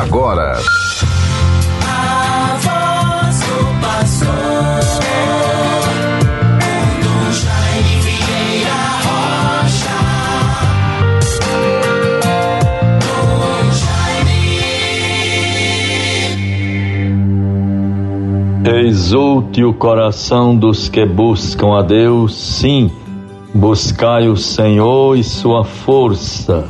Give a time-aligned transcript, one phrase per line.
[0.00, 0.58] agora.
[1.86, 4.84] A voz do pastor.
[18.66, 22.90] Exulte o coração dos que buscam a Deus, sim,
[23.52, 26.66] buscai o Senhor e sua força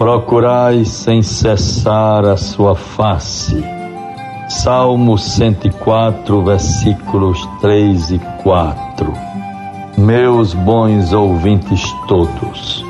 [0.00, 3.62] procurai sem cessar a sua face.
[4.48, 9.12] Salmo 104, versículos 3 e 4.
[9.98, 12.82] Meus bons ouvintes todos,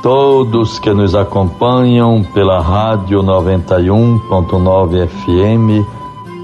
[0.00, 5.84] todos que nos acompanham pela Rádio 91.9 FM,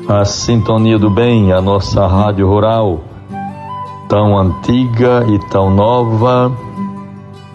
[0.08, 2.98] a Sintonia do Bem, a nossa rádio rural,
[4.08, 6.50] tão antiga e tão nova,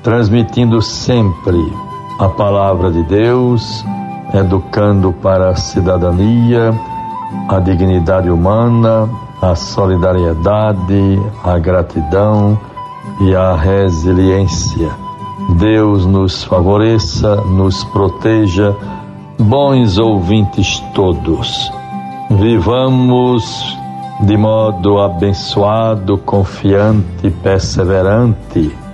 [0.02, 1.60] transmitindo sempre
[2.20, 3.86] a palavra de Deus,
[4.34, 6.74] educando para a cidadania,
[7.50, 9.10] a dignidade humana,
[9.42, 12.58] a solidariedade, a gratidão
[13.22, 14.90] e a resiliência.
[15.58, 18.76] Deus nos favoreça, nos proteja,
[19.38, 21.72] bons ouvintes todos.
[22.32, 23.78] Vivamos
[24.22, 28.85] de modo abençoado, confiante, perseverante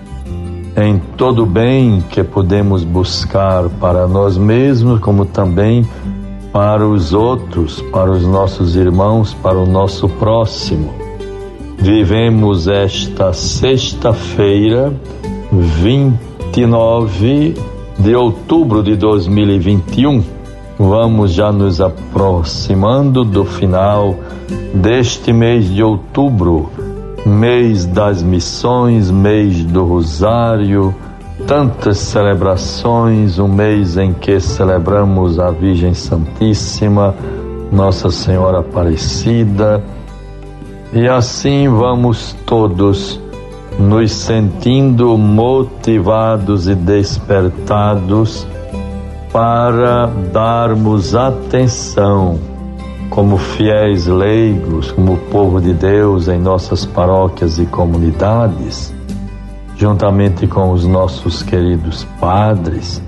[0.75, 5.85] em todo bem que podemos buscar para nós mesmos, como também
[6.51, 10.93] para os outros, para os nossos irmãos, para o nosso próximo.
[11.77, 14.93] Vivemos esta sexta-feira,
[15.51, 17.55] 29
[17.97, 20.23] de outubro de 2021.
[20.77, 24.15] Vamos já nos aproximando do final
[24.73, 26.69] deste mês de outubro
[27.25, 30.93] mês das missões, mês do Rosário,
[31.47, 37.15] tantas celebrações, um mês em que celebramos a Virgem Santíssima,
[37.71, 39.83] Nossa Senhora Aparecida,
[40.93, 43.19] e assim vamos todos
[43.79, 48.45] nos sentindo motivados e despertados
[49.31, 52.50] para darmos atenção
[53.11, 58.93] como fiéis leigos, como povo de Deus em nossas paróquias e comunidades,
[59.75, 63.03] juntamente com os nossos queridos padres,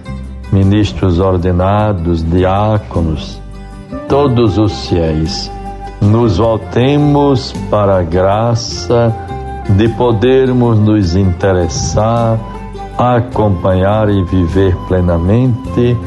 [0.51, 3.41] ministros ordenados, diáconos,
[4.09, 5.49] todos os fiéis,
[6.01, 9.15] nos voltemos para a graça
[9.69, 12.37] de podermos nos interessar,
[12.97, 15.97] acompanhar e viver plenamente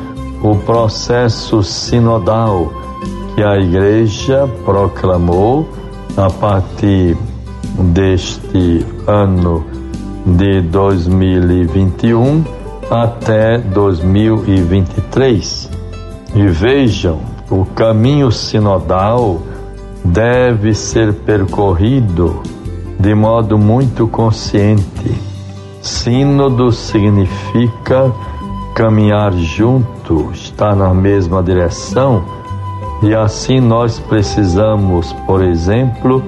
[0.42, 2.84] o processo sinodal
[3.36, 5.68] que a Igreja proclamou
[6.16, 7.14] a partir
[7.78, 9.62] deste ano
[10.24, 12.42] de 2021
[12.90, 15.70] até 2023.
[16.34, 17.20] E vejam,
[17.50, 19.42] o caminho sinodal
[20.02, 22.40] deve ser percorrido
[22.98, 25.14] de modo muito consciente.
[25.82, 28.10] Sínodo significa
[28.74, 32.35] caminhar junto, estar na mesma direção
[33.02, 36.22] e assim nós precisamos, por exemplo,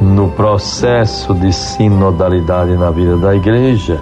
[0.00, 4.00] no processo de sinodalidade na vida da igreja,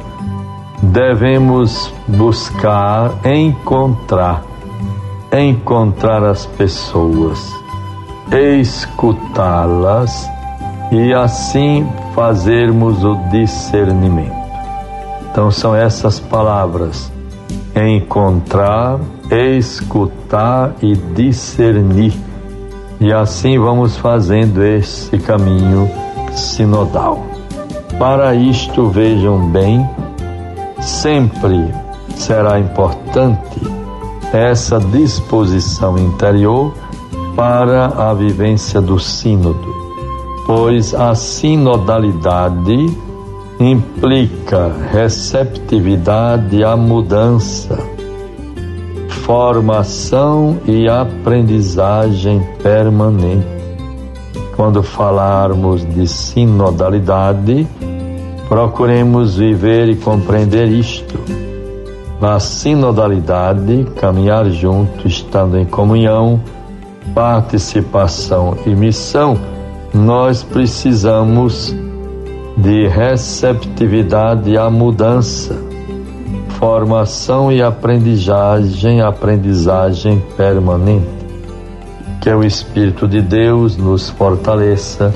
[0.82, 4.42] devemos buscar encontrar,
[5.32, 7.52] encontrar as pessoas,
[8.60, 10.28] escutá-las
[10.92, 14.44] e assim fazermos o discernimento.
[15.30, 17.10] Então são essas palavras:
[17.76, 22.14] encontrar, escutar e discernir.
[23.00, 25.90] E assim vamos fazendo esse caminho
[26.32, 27.24] sinodal.
[27.98, 29.88] Para isto, vejam bem,
[30.80, 31.72] sempre
[32.14, 33.60] será importante
[34.32, 36.72] essa disposição interior
[37.36, 39.74] para a vivência do sínodo,
[40.46, 42.96] pois a sinodalidade
[43.60, 47.94] implica receptividade à mudança
[49.24, 53.46] formação e aprendizagem permanente.
[54.54, 57.66] Quando falarmos de sinodalidade,
[58.48, 61.18] procuremos viver e compreender isto.
[62.20, 66.38] Na sinodalidade, caminhar junto, estando em comunhão,
[67.14, 69.38] participação e missão,
[69.92, 71.74] nós precisamos
[72.56, 75.74] de receptividade à mudança
[76.64, 81.06] formação e aprendizagem, aprendizagem permanente.
[82.22, 85.12] Que o Espírito de Deus nos fortaleça,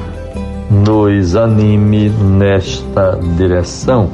[0.70, 4.10] nos anime nesta direção.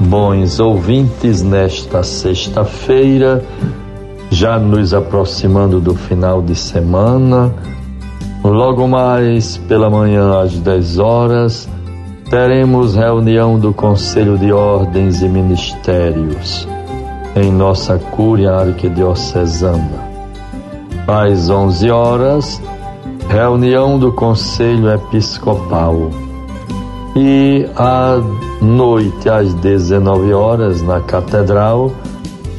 [0.00, 3.44] Bons ouvintes, nesta sexta-feira,
[4.28, 7.54] já nos aproximando do final de semana.
[8.42, 11.68] Logo mais pela manhã às 10 horas,
[12.30, 16.66] teremos reunião do Conselho de Ordens e Ministérios
[17.36, 20.06] em nossa Cúria Arquidiocesana.
[21.06, 22.62] Às 11 horas,
[23.28, 26.10] reunião do Conselho Episcopal.
[27.14, 28.20] E à
[28.60, 31.92] noite, às 19 horas, na Catedral,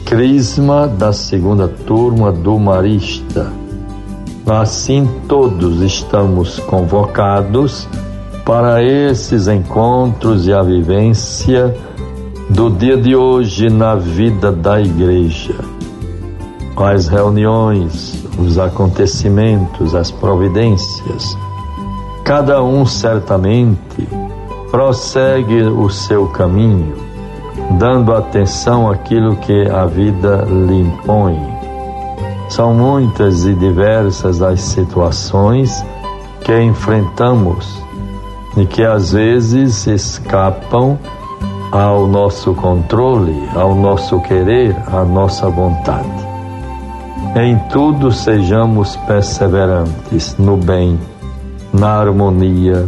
[0.06, 3.52] Crisma da segunda turma do Marista.
[4.46, 7.86] Assim, todos estamos convocados
[8.48, 11.76] para esses encontros e a vivência
[12.50, 15.54] do dia de hoje na vida da igreja.
[16.78, 21.38] As reuniões, os acontecimentos, as providências,
[22.24, 24.08] cada um certamente
[24.72, 26.96] prossegue o seu caminho,
[27.78, 31.38] dando atenção àquilo que a vida lhe impõe.
[32.48, 35.86] São muitas e diversas as situações
[36.46, 37.86] que enfrentamos
[38.58, 40.98] e que às vezes escapam
[41.72, 46.28] ao nosso controle, ao nosso querer, à nossa vontade.
[47.36, 51.00] Em tudo sejamos perseverantes no bem,
[51.72, 52.88] na harmonia,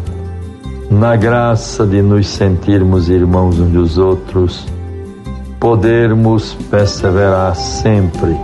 [0.90, 4.68] na graça de nos sentirmos irmãos uns dos outros,
[5.60, 8.36] podermos perseverar sempre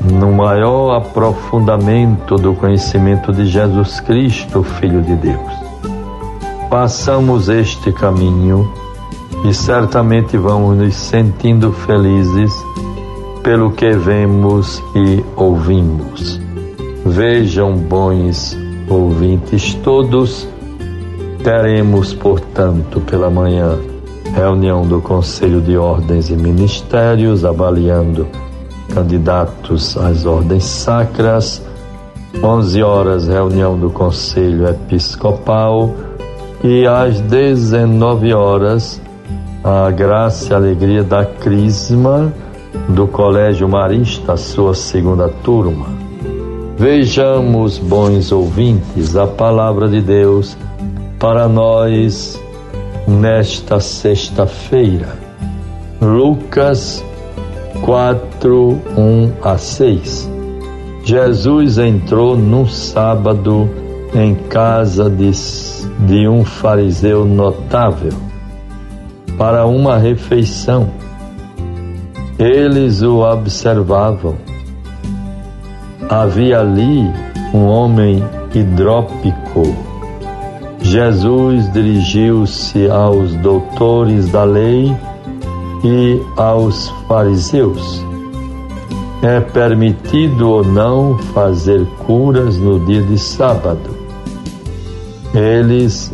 [0.00, 5.52] no maior aprofundamento do conhecimento de Jesus Cristo, Filho de Deus.
[6.70, 8.70] Passamos este caminho
[9.42, 12.52] e certamente vamos nos sentindo felizes
[13.42, 16.38] pelo que vemos e ouvimos.
[17.06, 18.54] Vejam, bons
[18.86, 20.46] ouvintes todos,
[21.42, 23.78] teremos, portanto, pela manhã,
[24.34, 28.28] reunião do Conselho de Ordens e Ministérios, avaliando
[28.94, 31.62] candidatos às ordens sacras.
[32.42, 36.07] 11 horas, reunião do Conselho Episcopal.
[36.62, 39.00] E às 19 horas,
[39.62, 42.32] a graça e alegria da Crisma
[42.88, 45.86] do Colégio Marista, sua segunda turma.
[46.76, 50.56] Vejamos, bons ouvintes, a palavra de Deus
[51.18, 52.40] para nós
[53.06, 55.16] nesta sexta-feira.
[56.00, 57.04] Lucas
[57.82, 60.30] 4, 1 a 6.
[61.04, 63.68] Jesus entrou num sábado
[64.14, 65.30] em casa de,
[66.06, 68.12] de um fariseu notável
[69.36, 70.90] para uma refeição.
[72.38, 74.36] Eles o observavam.
[76.08, 77.10] Havia ali
[77.52, 78.22] um homem
[78.54, 79.62] hidrópico.
[80.80, 84.94] Jesus dirigiu-se aos doutores da lei
[85.84, 88.04] e aos fariseus.
[89.20, 93.97] É permitido ou não fazer curas no dia de sábado?
[95.38, 96.12] Eles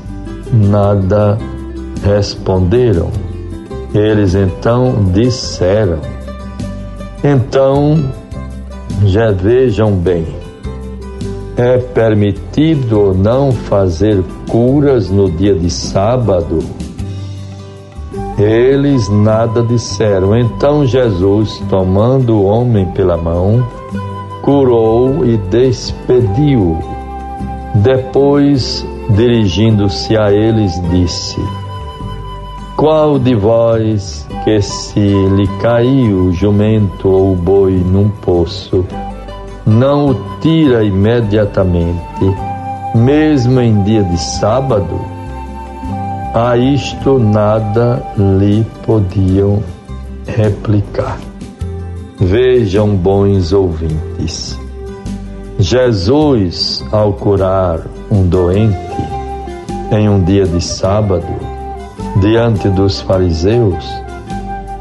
[0.52, 1.38] nada
[2.04, 3.10] responderam.
[3.94, 6.00] Eles então disseram.
[7.22, 8.12] Então,
[9.06, 10.26] já vejam bem,
[11.56, 16.58] é permitido ou não fazer curas no dia de sábado?
[18.38, 20.36] Eles nada disseram.
[20.36, 23.66] Então Jesus, tomando o homem pela mão,
[24.42, 26.94] curou e despediu.
[27.74, 31.40] Depois, dirigindo-se a eles, disse:
[32.76, 38.86] Qual de vós que se lhe caiu o jumento ou o boi num poço,
[39.66, 42.24] não o tira imediatamente,
[42.94, 45.00] mesmo em dia de sábado?
[46.32, 49.62] A isto nada lhe podiam
[50.26, 51.19] replicar.
[52.19, 54.58] Vejam, bons ouvintes,
[55.58, 57.81] Jesus, ao curar
[58.11, 58.77] um doente
[59.93, 61.27] em um dia de sábado,
[62.20, 63.84] diante dos fariseus,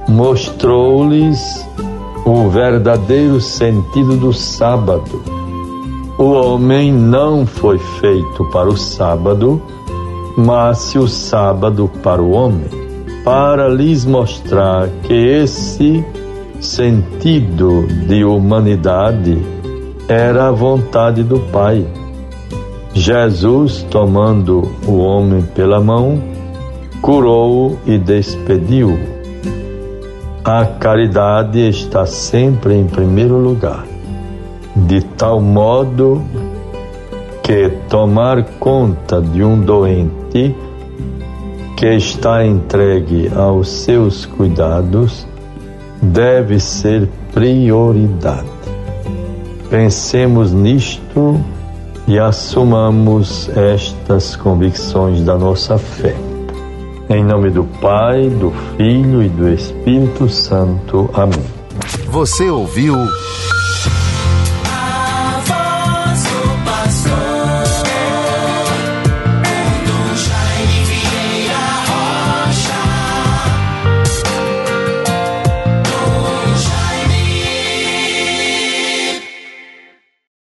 [0.08, 1.68] mostrou-lhes
[2.25, 5.22] o verdadeiro sentido do sábado.
[6.18, 9.62] O homem não foi feito para o sábado,
[10.36, 12.70] mas o sábado para o homem,
[13.24, 16.03] para lhes mostrar que esse
[16.60, 19.52] sentido de humanidade
[20.07, 21.86] era a vontade do Pai.
[22.93, 26.22] Jesus, tomando o homem pela mão,
[27.01, 28.98] curou-o e despediu-o.
[30.43, 33.86] A caridade está sempre em primeiro lugar,
[34.75, 36.22] de tal modo
[37.41, 40.55] que tomar conta de um doente
[41.77, 45.27] que está entregue aos seus cuidados
[46.01, 48.62] deve ser prioridade.
[49.74, 51.44] Pensemos nisto
[52.08, 56.15] e assumamos estas convicções da nossa fé.
[57.10, 61.10] Em nome do Pai, do Filho e do Espírito Santo.
[61.15, 61.44] Amém.
[62.06, 62.94] Você ouviu.
[64.70, 67.32] A voz do pastor.